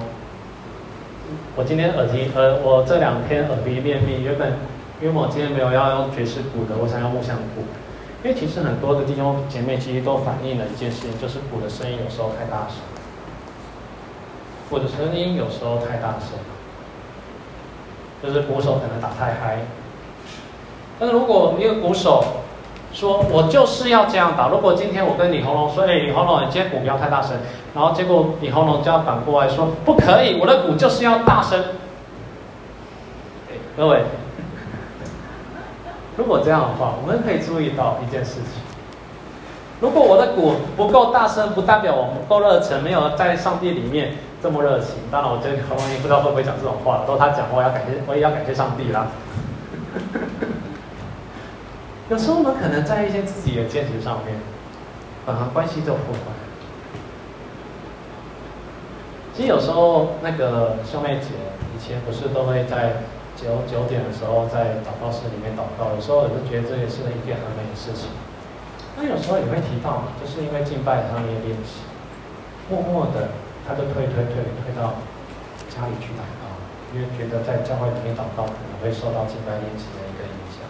[1.57, 4.53] 我今天耳机，呃，我这两天耳鼻便秘，原本
[5.01, 7.63] 因为我今天没有要用爵士鼓的，我想要木箱鼓。
[8.25, 12.79] 因为其实很多的弟兄姐妹其实都反映了一件事情，就是鼓的声音有时候太大声，
[14.69, 16.37] 鼓的声音有时候太大声，
[18.23, 19.59] 就是鼓手可能打太嗨。
[20.99, 22.25] 但是如果一个鼓手
[22.93, 27.37] 说：“我就是要这样打。”如果今天我跟李红龙说：“哎，李红龙，你今天鼓不要太大声。”
[27.77, 31.61] 然后结果李红龙就要反过来说：“不可以，我的鼓就是要大声。”
[33.77, 34.05] 各位，
[36.17, 38.63] 如果这样的话，我们可以注意到一件事情：
[39.81, 44.95] 如果我的鼓不够大声，不代表我不够热忱，没有在上帝里面这么热情。
[45.11, 47.05] 当然，我这个红龙也不知道会不会讲这种话了。
[47.07, 49.09] 都他讲，我要感谢，我也要感谢上帝啦。
[52.09, 54.35] 有时候我们可能在一些自己的坚持上面，
[55.27, 56.46] 反而关系就破坏。
[59.37, 61.37] 其实有时候那个兄妹姐
[61.77, 63.05] 以前不是都会在
[63.37, 68.09] 九九点的时候在祷告室里面祷告，有时候我就觉得这也是一件很美的事情。
[68.97, 71.85] 那有时候也会提到，就是因为敬拜上面练习，
[72.73, 73.37] 默默的
[73.69, 75.05] 他就推推推推到
[75.69, 76.57] 家里去祷告，
[76.97, 80.65] 因为觉得在教会里面祷告可能会受到敬拜练习的一个影响。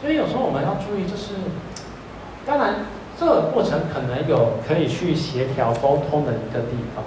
[0.00, 1.36] 所以有时候我们要注意，就是
[2.48, 7.02] 当然这个过程可能有可以去协调沟通的一个地方，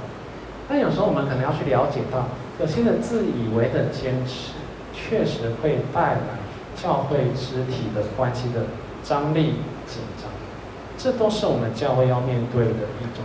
[0.68, 2.26] 但有时候我们可能要去了解到，
[2.60, 4.54] 有些的自以为的坚持，
[4.92, 6.42] 确实会带来
[6.76, 8.66] 教会肢体的关系的
[9.04, 10.32] 张力紧张，
[10.98, 13.24] 这都是我们教会要面对的一种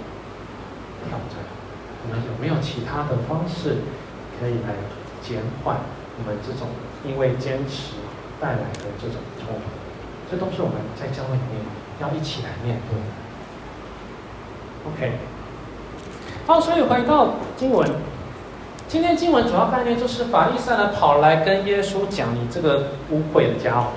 [1.09, 1.41] 挑战。
[2.05, 3.81] 我们有没有其他的方式
[4.39, 4.77] 可以来
[5.23, 5.79] 减缓
[6.19, 6.69] 我们这种
[7.03, 7.97] 因为坚持
[8.39, 9.17] 带来的这种？
[10.31, 11.65] 这都是我们在教会里面
[12.01, 12.97] 要一起来面对。
[14.87, 15.13] OK，
[16.47, 17.89] 好，所以回到经文，
[18.87, 23.93] 今天经文主要概念就是法利赛人跑来跟耶稣讲：“你这个污秽的家伙。”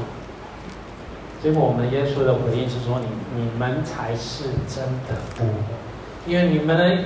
[1.44, 7.06] 结果我们耶稣的回应是说：“你你们才是真的污秽，因为你们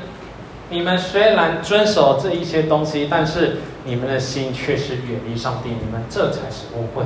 [0.70, 7.06] 你们虽然遵守这一些东西，但是你们的心却是远离上帝，你们这才是污秽。”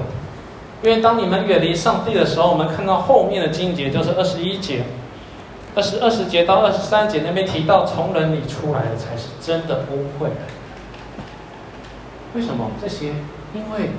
[0.86, 4.84] 因为当你们远离上帝的时候，我们看到后面的经节就是二十一节、
[5.74, 10.28] 二十二十节到二十三节那边提到，从人里出来的才是真的污秽。
[12.36, 13.08] 为什么这些？
[13.56, 13.90] 因为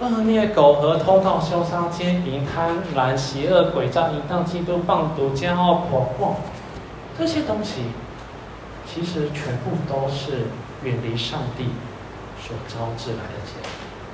[0.00, 6.34] 恶孽、苟合、偷盗、凶杀、奸淫、贪婪、邪恶、诡诈、淫荡、嫉妒、放毒、骄傲、狂妄，
[7.16, 7.82] 这些东西，
[8.84, 10.46] 其实全部都是
[10.82, 11.66] 远离上帝
[12.42, 13.59] 所招致来的结。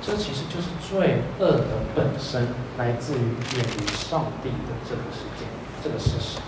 [0.07, 2.47] 这其实就是罪恶的本身，
[2.77, 5.45] 来自于远离上帝的这个事件，
[5.83, 6.39] 这个事实。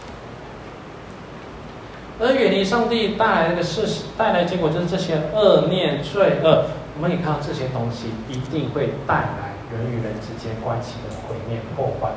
[2.21, 6.67] 而远离上帝带来的事实，带来结果就是这些恶念、罪恶。
[6.95, 12.11] 我们也看到这些东西一定会带来人与人之间关系的毁灭、破坏，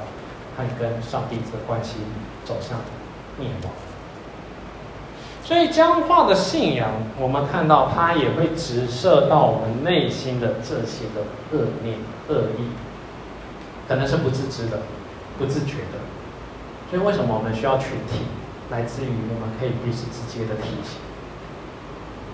[0.56, 1.96] 和跟上帝的关系
[2.44, 2.78] 走向
[3.36, 3.72] 灭亡。
[5.52, 6.88] 所以僵化的信仰，
[7.20, 11.20] 我们看到它也会直射到我们内心的这些的
[11.52, 11.98] 恶念、
[12.28, 12.70] 恶意。
[13.86, 14.78] 可能是不自知的、
[15.38, 16.00] 不自觉的。
[16.90, 18.20] 所以为什么我们需要群体？
[18.70, 20.98] 来自于我们可以彼此之间的提醒，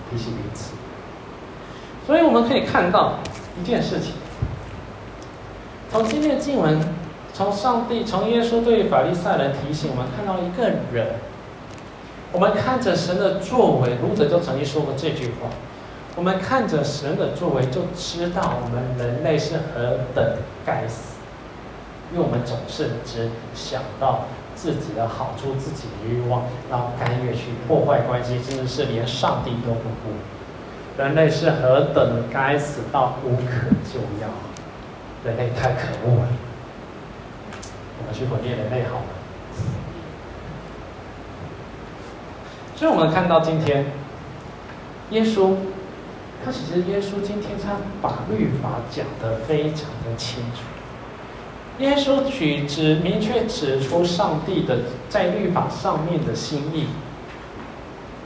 [0.09, 0.71] 提醒彼此。
[2.07, 3.15] 所以我们可以看到
[3.61, 4.13] 一件事情，
[5.91, 6.79] 从今天的经文，
[7.33, 11.15] 从上帝、从耶稣对法利赛人提醒我们，看到一个人，
[12.31, 15.49] 我们看着神的作为，儒者就曾经说过这句话：
[16.15, 21.15] 我们看着神的作为，就知道我们人类是何等该死，
[22.11, 24.25] 因为我们总是只想到
[24.55, 30.13] 自己的好处、自己的欲望，然后甘愿去破坏关系，甚至是连上帝都不顾。
[31.01, 34.27] 人类是何等该死到无可救药！
[35.23, 36.27] 人类太可恶了。
[37.97, 39.18] 我们去毁灭人类好了。
[42.79, 43.87] 所以，我们看到今天，
[45.09, 45.55] 耶稣，
[46.45, 50.61] 他其实耶稣今天他把律法讲得非常的清楚。
[51.83, 54.77] 耶稣举指明确指出上帝的
[55.09, 56.87] 在律法上面的心意。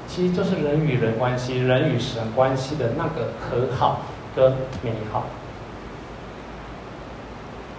[0.08, 4.02] 其实就是人与人关系、人与神关系的那个和好
[4.36, 4.52] 跟
[4.84, 5.24] 美好。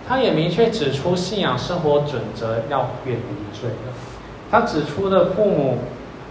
[0.09, 3.93] 他也明确指出信仰生活准则要远离罪恶。
[4.51, 5.79] 他指出的父母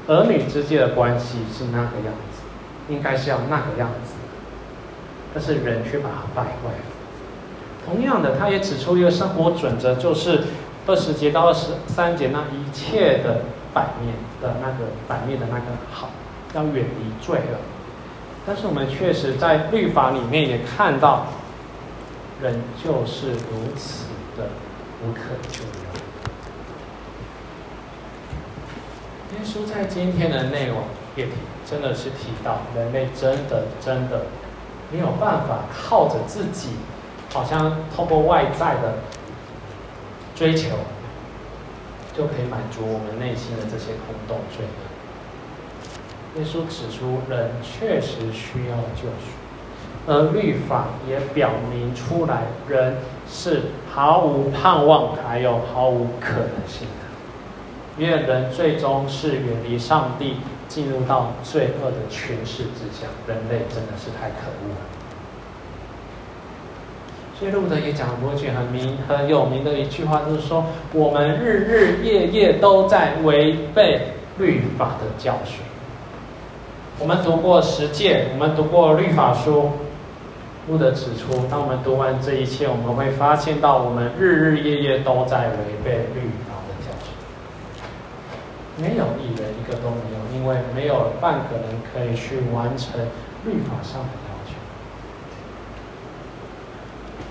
[0.07, 2.41] 儿女之间的关系是那个样子，
[2.89, 4.13] 应该是要那个样子，
[5.33, 7.85] 但是人却把它败坏了。
[7.85, 10.43] 同样的，他也指出一个生活准则，就是
[10.87, 13.41] 二十节到二十三节那一切的。
[13.73, 16.11] 反面的那个反面的那个好，
[16.53, 17.57] 要远离罪恶。
[18.45, 21.25] 但是我们确实在律法里面也看到，
[22.39, 24.05] 人就是如此
[24.37, 24.49] 的
[25.03, 25.89] 无可救药。
[29.31, 30.77] 耶耶稣在今天的内容
[31.17, 31.27] 也
[31.69, 34.27] 真的是提到，人类真的真的
[34.89, 36.69] 没有办法靠着自己，
[37.33, 38.99] 好像透过外在的
[40.33, 40.69] 追求。
[42.15, 46.39] 就可以满足我们内心的这些空洞罪恶。
[46.39, 49.33] 耶稣指出，人确实需要救赎，
[50.05, 56.87] 而律法也表明出来，人是毫无盼望，还有毫无可能性。
[57.97, 60.37] 因为人最终是远离上帝，
[60.67, 63.07] 进入到罪恶的权势之下。
[63.27, 64.81] 人类真的是太可恶了。
[67.37, 75.59] 所以路德也讲过一句很名很有名的一句话，就是说，我们日日夜夜都在违背律法的教训。
[76.99, 79.71] 我们读过十诫，我们读过律法书。
[80.69, 86.52] 路德指出，当我们读完这一切，我们会发现到，我们日日夜夜都在违背律法。
[88.77, 92.99] 没有一人，一个都没有，因为没有半个人可以去完成
[93.45, 94.53] 律法上的要求。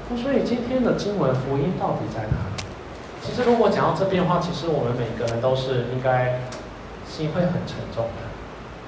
[0.09, 0.16] 那。
[0.22, 2.62] 所以今天的经文福音到底在哪里？
[3.22, 6.40] 其实如果讲到这边的话，其实我们每个人都是应该
[7.09, 8.22] 心会很沉重的，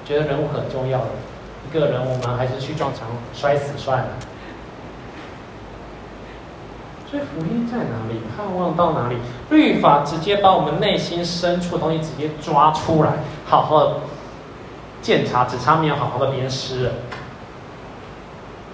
[0.05, 1.07] 觉得人物很重要的
[1.69, 4.09] 一个人，我们还是去撞墙摔死算了。
[7.09, 8.19] 所以福音在哪里？
[8.35, 9.17] 盼望到哪里？
[9.51, 13.13] 律法直接把我们内心深处的东西直接抓出来，
[13.45, 13.97] 好好的
[15.01, 16.91] 检查，只差没有好好的鞭尸了。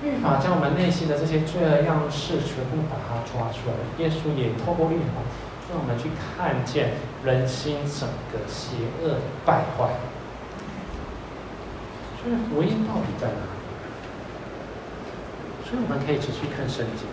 [0.01, 3.73] 律法将我们内心的这些罪恶样式全部把它抓出来。
[4.03, 5.21] 耶稣也透过律法，
[5.69, 9.89] 让我们去看见人心整个邪恶败坏。
[12.23, 13.51] 所以福音到底在哪里？
[15.69, 17.05] 所以我们可以继续看圣经。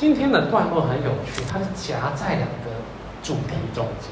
[0.00, 2.70] 今天的段落很有趣，它是夹在两个
[3.22, 4.08] 主题中间。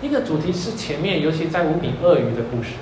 [0.00, 2.76] 一个主题是前面，尤其在五饼二鱼的故事。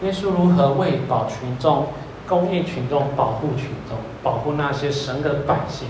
[0.00, 1.88] 耶稣如何喂饱群众、
[2.26, 5.88] 供应群众、保护群众、保护那些神的百姓？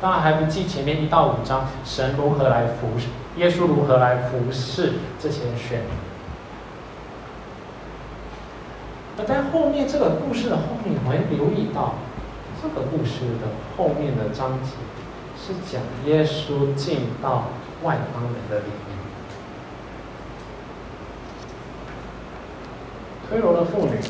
[0.00, 5.88] 当然还不记前面一到五章，神如何来服侍，耶稣如何来服侍这些选民。
[9.18, 11.94] 而在后面这个故事的后面，我们留意到
[12.60, 14.70] 这个故事的后面的章节
[15.36, 17.44] 是讲耶稣进到
[17.82, 18.98] 外邦人的里面。
[23.28, 24.00] 推罗的妇女，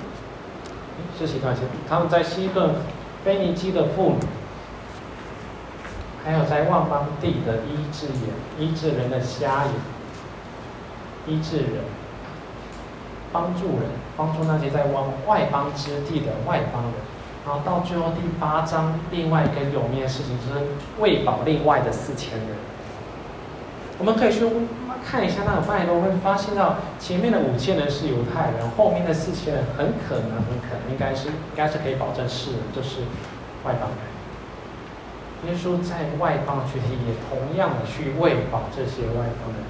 [1.19, 1.55] 这些段
[1.89, 2.77] 他们在西顿、
[3.25, 4.27] 腓尼基的妇女，
[6.25, 9.75] 还有在万邦地的医治眼、医治人的瞎眼、
[11.27, 11.85] 医治人、
[13.33, 16.93] 帮助人、帮助那些在外外邦之地的外邦人，
[17.49, 20.67] 然后到最后第八章，另外一个有名的事情就是
[20.99, 22.49] 喂饱另外的四千人。
[23.99, 24.45] 我们可以去
[25.03, 33.01] 看一下那个脉络，会发现到前面的五千人是犹太人，后面的四千人很可能、很可能应该是应该是可以保证是就是
[33.65, 35.49] 外邦人。
[35.51, 39.65] 耶稣在外邦群体也同样的去喂饱这些外邦人。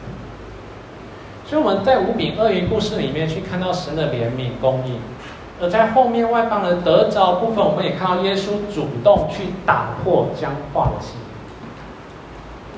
[1.46, 4.98] 所以我们在五饼二鱼故事里面去看到神的怜悯供应，
[5.60, 11.16] 而在后面外邦人得着部分，我们也看到耶稣主动去打破僵化的心。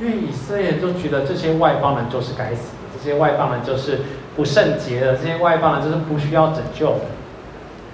[0.00, 4.00] 因为以色列人都觉得这些外邦人就是该死的，这些外邦人就是
[4.34, 7.00] 不圣洁的，这些外邦人就是不需要拯救的。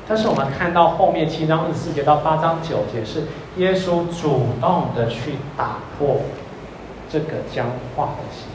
[0.08, 3.24] 但是我们看到后面七章二十四节到八章九节，是
[3.56, 6.20] 耶稣主动的去打破
[7.10, 7.66] 这个僵
[7.96, 8.46] 化的心。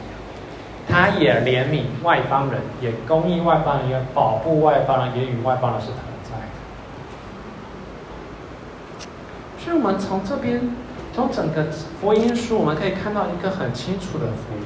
[0.88, 6.42] 他也怜悯外邦人，也供应外邦人，也保护外邦人，也与外邦人是同在的。
[9.62, 10.60] 所以，我们从这边，
[11.14, 11.66] 从整个
[12.00, 14.64] 福音书，我们可以看到一个很清楚的福音。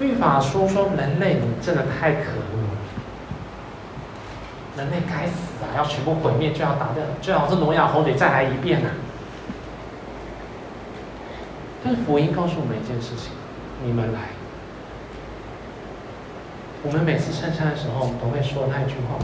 [0.00, 2.68] 律法书说：“人类，你真的太可恶了！
[4.78, 5.76] 人类该死啊！
[5.76, 8.96] 要全部毁灭，就要打掉，最好是挪亚洪水再来一遍呢、啊。”
[11.84, 13.30] 但是福音告诉我们一件事情。
[13.84, 14.30] 你们来，
[16.82, 19.18] 我们每次圣餐的时候，我们都会说那一句话：“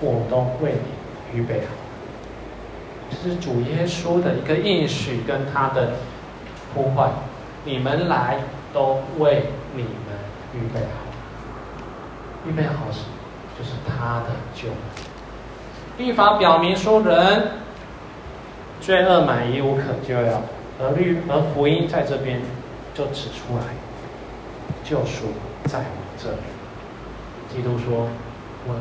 [0.00, 0.74] 我都为
[1.32, 1.68] 你预备好。”
[3.22, 5.92] 这是主耶稣的一个应许跟他的
[6.74, 7.10] 呼唤。
[7.64, 8.38] 你们来，
[8.72, 9.44] 都为
[9.74, 9.90] 你们
[10.54, 11.02] 预备好。
[12.46, 13.06] 预备好什么？
[13.58, 14.76] 就是他的救恩。
[15.98, 17.50] 律法表明说，人
[18.80, 20.42] 罪恶满溢，无可救药，
[20.80, 22.40] 而律而福音在这边
[22.94, 23.64] 就指出来。
[24.82, 25.26] 救赎
[25.66, 25.84] 在我
[26.18, 26.38] 这里，
[27.48, 28.08] 基督说
[28.66, 28.74] ：“我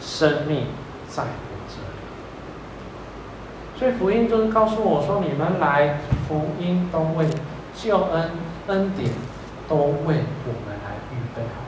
[0.00, 0.66] 生命
[1.08, 1.53] 在我。”
[3.84, 7.26] 所以福音就是告诉我说：“你们来，福音都为
[7.76, 8.30] 救恩
[8.68, 9.10] 恩典
[9.68, 11.60] 都为我们来预备好。”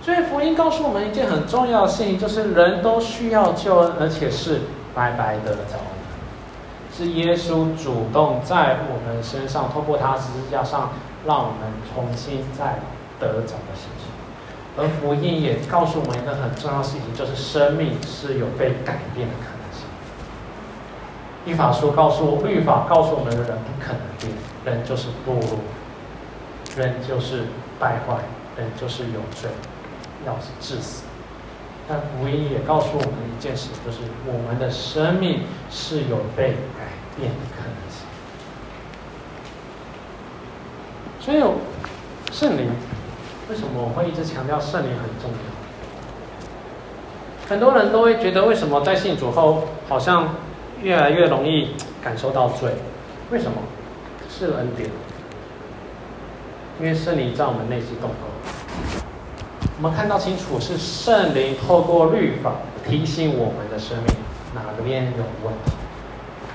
[0.00, 4.60] 所以福音告诉我们一件很重要的事情，就是人都需要救恩，而且是
[4.94, 6.96] 白白得着的。
[6.96, 10.90] 是耶稣主动在我们身上，透过他十字架上。
[11.26, 12.78] 让我们重新再
[13.18, 14.06] 得着的事情，
[14.78, 19.57] 而福音也告诉我们一个很重要的事情，就是生命是有被改变的。
[21.48, 24.30] 律法书告诉我，律法告诉我们的人不可能变，
[24.66, 25.60] 人就是堕落，
[26.76, 27.44] 人就是
[27.80, 28.18] 败坏，
[28.58, 29.48] 人就是有罪，
[30.26, 31.04] 要是致死。
[31.88, 38.04] 但福音也告诉我们一件事，就是我们的生命是有被改变的可能性。
[41.18, 41.42] 所以，
[42.30, 42.70] 圣灵
[43.48, 45.38] 为什么我会一直强调圣灵很重要？
[47.48, 50.34] 很多人都会觉得，为什么在信主后，好像
[50.82, 52.70] 越来越容易感受到罪？
[53.30, 53.58] 为什么？
[54.30, 54.88] 是恩典，
[56.80, 58.28] 因为圣灵在我们内心动工。
[59.76, 62.52] 我们看到清楚，是圣灵透过律法
[62.86, 64.06] 提醒我们的生命
[64.54, 65.72] 哪个边有问题。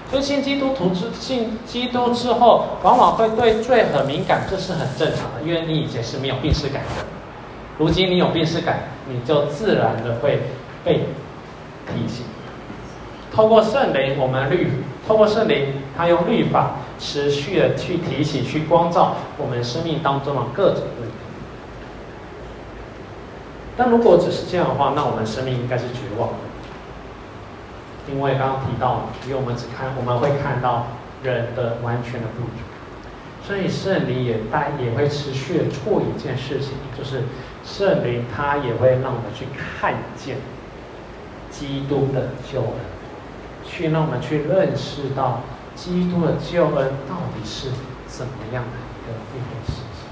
[0.09, 7.05] 所以信基督徒之信基督之后，往往会对罪很敏感，这是很正常的，因为你以前是没有病识感的，
[7.77, 10.39] 如今你有病识感，你就自然的会
[10.85, 10.99] 被
[11.87, 12.25] 提醒。
[13.33, 14.69] 透过圣灵，我们律
[15.07, 21.15] 透过圣灵，他用律法持续的去提醒、去光照我们生命当中的各种问题。
[23.75, 26.35] 但如果只是这样的话，那我们生命应该是绝望的。
[28.11, 30.87] 因为刚刚提到，因为我们只看，我们会看到
[31.23, 37.23] 人的完全的不足，所以圣灵也带也会持续的做一件事情，就是
[37.65, 40.37] 圣灵他也会让我们去看见
[41.49, 42.69] 基督的救恩，
[43.73, 45.41] 去让我们去认识到
[45.75, 47.69] 基督的救恩到底是
[48.07, 50.05] 怎么样的一个一回事情，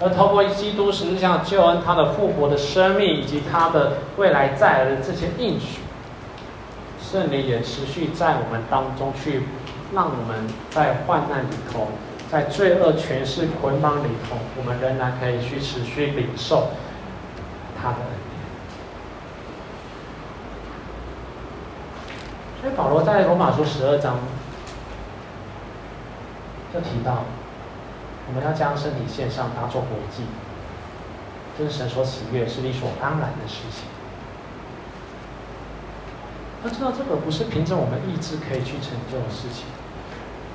[0.00, 5.80] 而透过基督实际上救恩，他的复活的生命以及他的未来再来的这些应许。
[7.02, 9.42] 圣灵也持续在我们当中去，
[9.92, 11.88] 让我们在患难里头，
[12.30, 16.68] 在罪恶权势捆绑里头，我们仍然可以去持续领受
[17.80, 18.18] 他的恩典。
[22.60, 24.16] 所以保罗在罗马书十二章
[26.74, 27.24] 就提到，
[28.26, 30.24] 我们要将身体献上，当作活祭，
[31.56, 33.84] 这是神所喜悦，是理所当然的事情。
[36.64, 39.66] 要知道，这个不是凭着我们意志可以去成就的事情，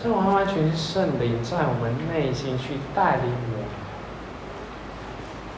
[0.04, 3.66] 这完完全是圣灵在我们内心去带领我们。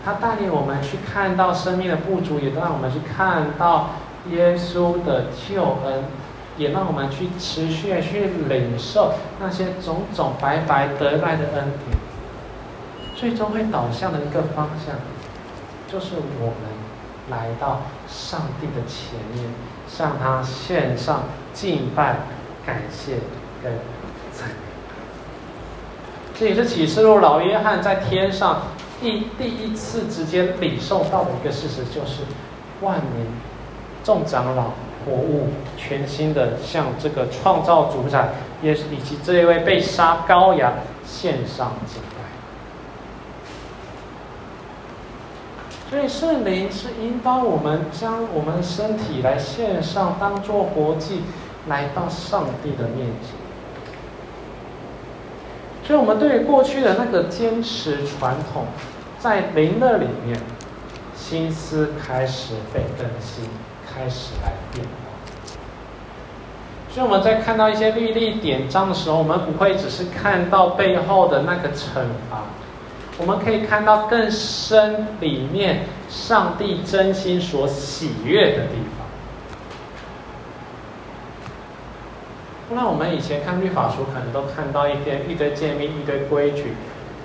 [0.06, 3.90] 他带领我们去看到生命的不足，也让我们去看到
[4.30, 6.04] 耶稣的救恩，
[6.58, 11.98] 也让我们去持续的去领受那些种种白白得来的恩典。
[13.16, 14.96] 最终会导向的一个方向，
[15.88, 16.70] 就是我们
[17.30, 19.54] 来到上帝的前面。
[19.88, 22.18] 向他献上敬拜、
[22.66, 23.18] 感谢
[23.64, 23.72] 跟
[24.34, 24.56] 赞美。
[26.38, 28.64] 这也是启示录老约翰在天上
[29.00, 32.24] 第第一次直接领受到的一个事实，就是
[32.82, 33.28] 万民
[34.04, 34.72] 众长老。
[35.06, 38.30] 活物全新的向这个创造主宰，
[38.62, 40.74] 也以及这一位被杀羔羊
[41.06, 42.16] 献上敬拜。
[45.90, 51.22] 所以圣灵是引导我们将我们的身体来献上，当做活祭，
[51.68, 53.36] 来到上帝的面前。
[55.86, 58.66] 所以，我们对于过去的那个坚持传统，
[59.20, 60.36] 在灵的里面，
[61.16, 63.46] 心思开始被更新。
[63.86, 64.92] 开始来变化，
[66.90, 72.44] 所以我们在看到一些律例典章的时候，我们不会只是看到背后的那个惩罚，
[73.18, 79.06] 我们可以看到更深里面上帝真心所喜悦的地方。
[82.68, 86.74] 不然我们以前看律法书，可能都看到一些一堆诫命、一堆规矩。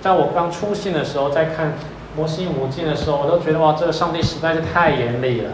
[0.02, 1.72] 在我刚出信的时候，在看
[2.14, 5.50] 摩西五经的时候，我都觉得哇，这个上帝实在是太严厉了。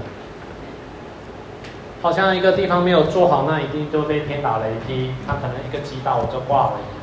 [2.06, 5.10] 好像一个地方没有做好，那一定就被天打雷劈。
[5.26, 7.02] 他可能一个击打我就挂了一样。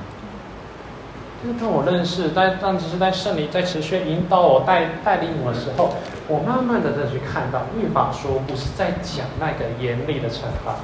[1.43, 5.89] 就是跟我认识，但但只是在圣灵在持续引导我带带领我的时候，
[6.29, 10.75] 我慢慢的再去看到律法书不是在讲那个严厉的惩罚，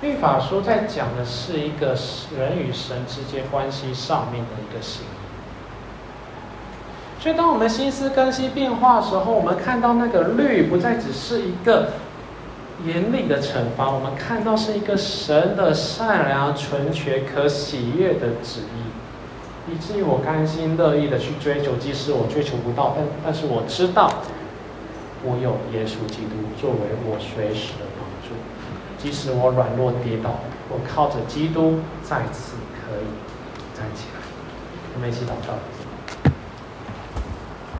[0.00, 1.96] 律法书在讲的是一个
[2.38, 5.02] 人与神之间关系上面的一个心。
[7.18, 11.88] 所以当我们心思更新变化的时候，我们看到那个律不再只是一个。
[12.86, 24.10] 严厉的惩罚，我们看到是一个神的善良、纯全、可喜悦的旨意，以至于我甘心乐意的去追求，即使我追求不到，但但是我知道，
[25.22, 28.34] 我有耶稣基督作为我随时的帮助，
[28.98, 33.06] 即使我软弱跌倒，我靠着基督再次可以
[33.78, 34.20] 站起来。
[34.94, 35.54] 我们一起祷告。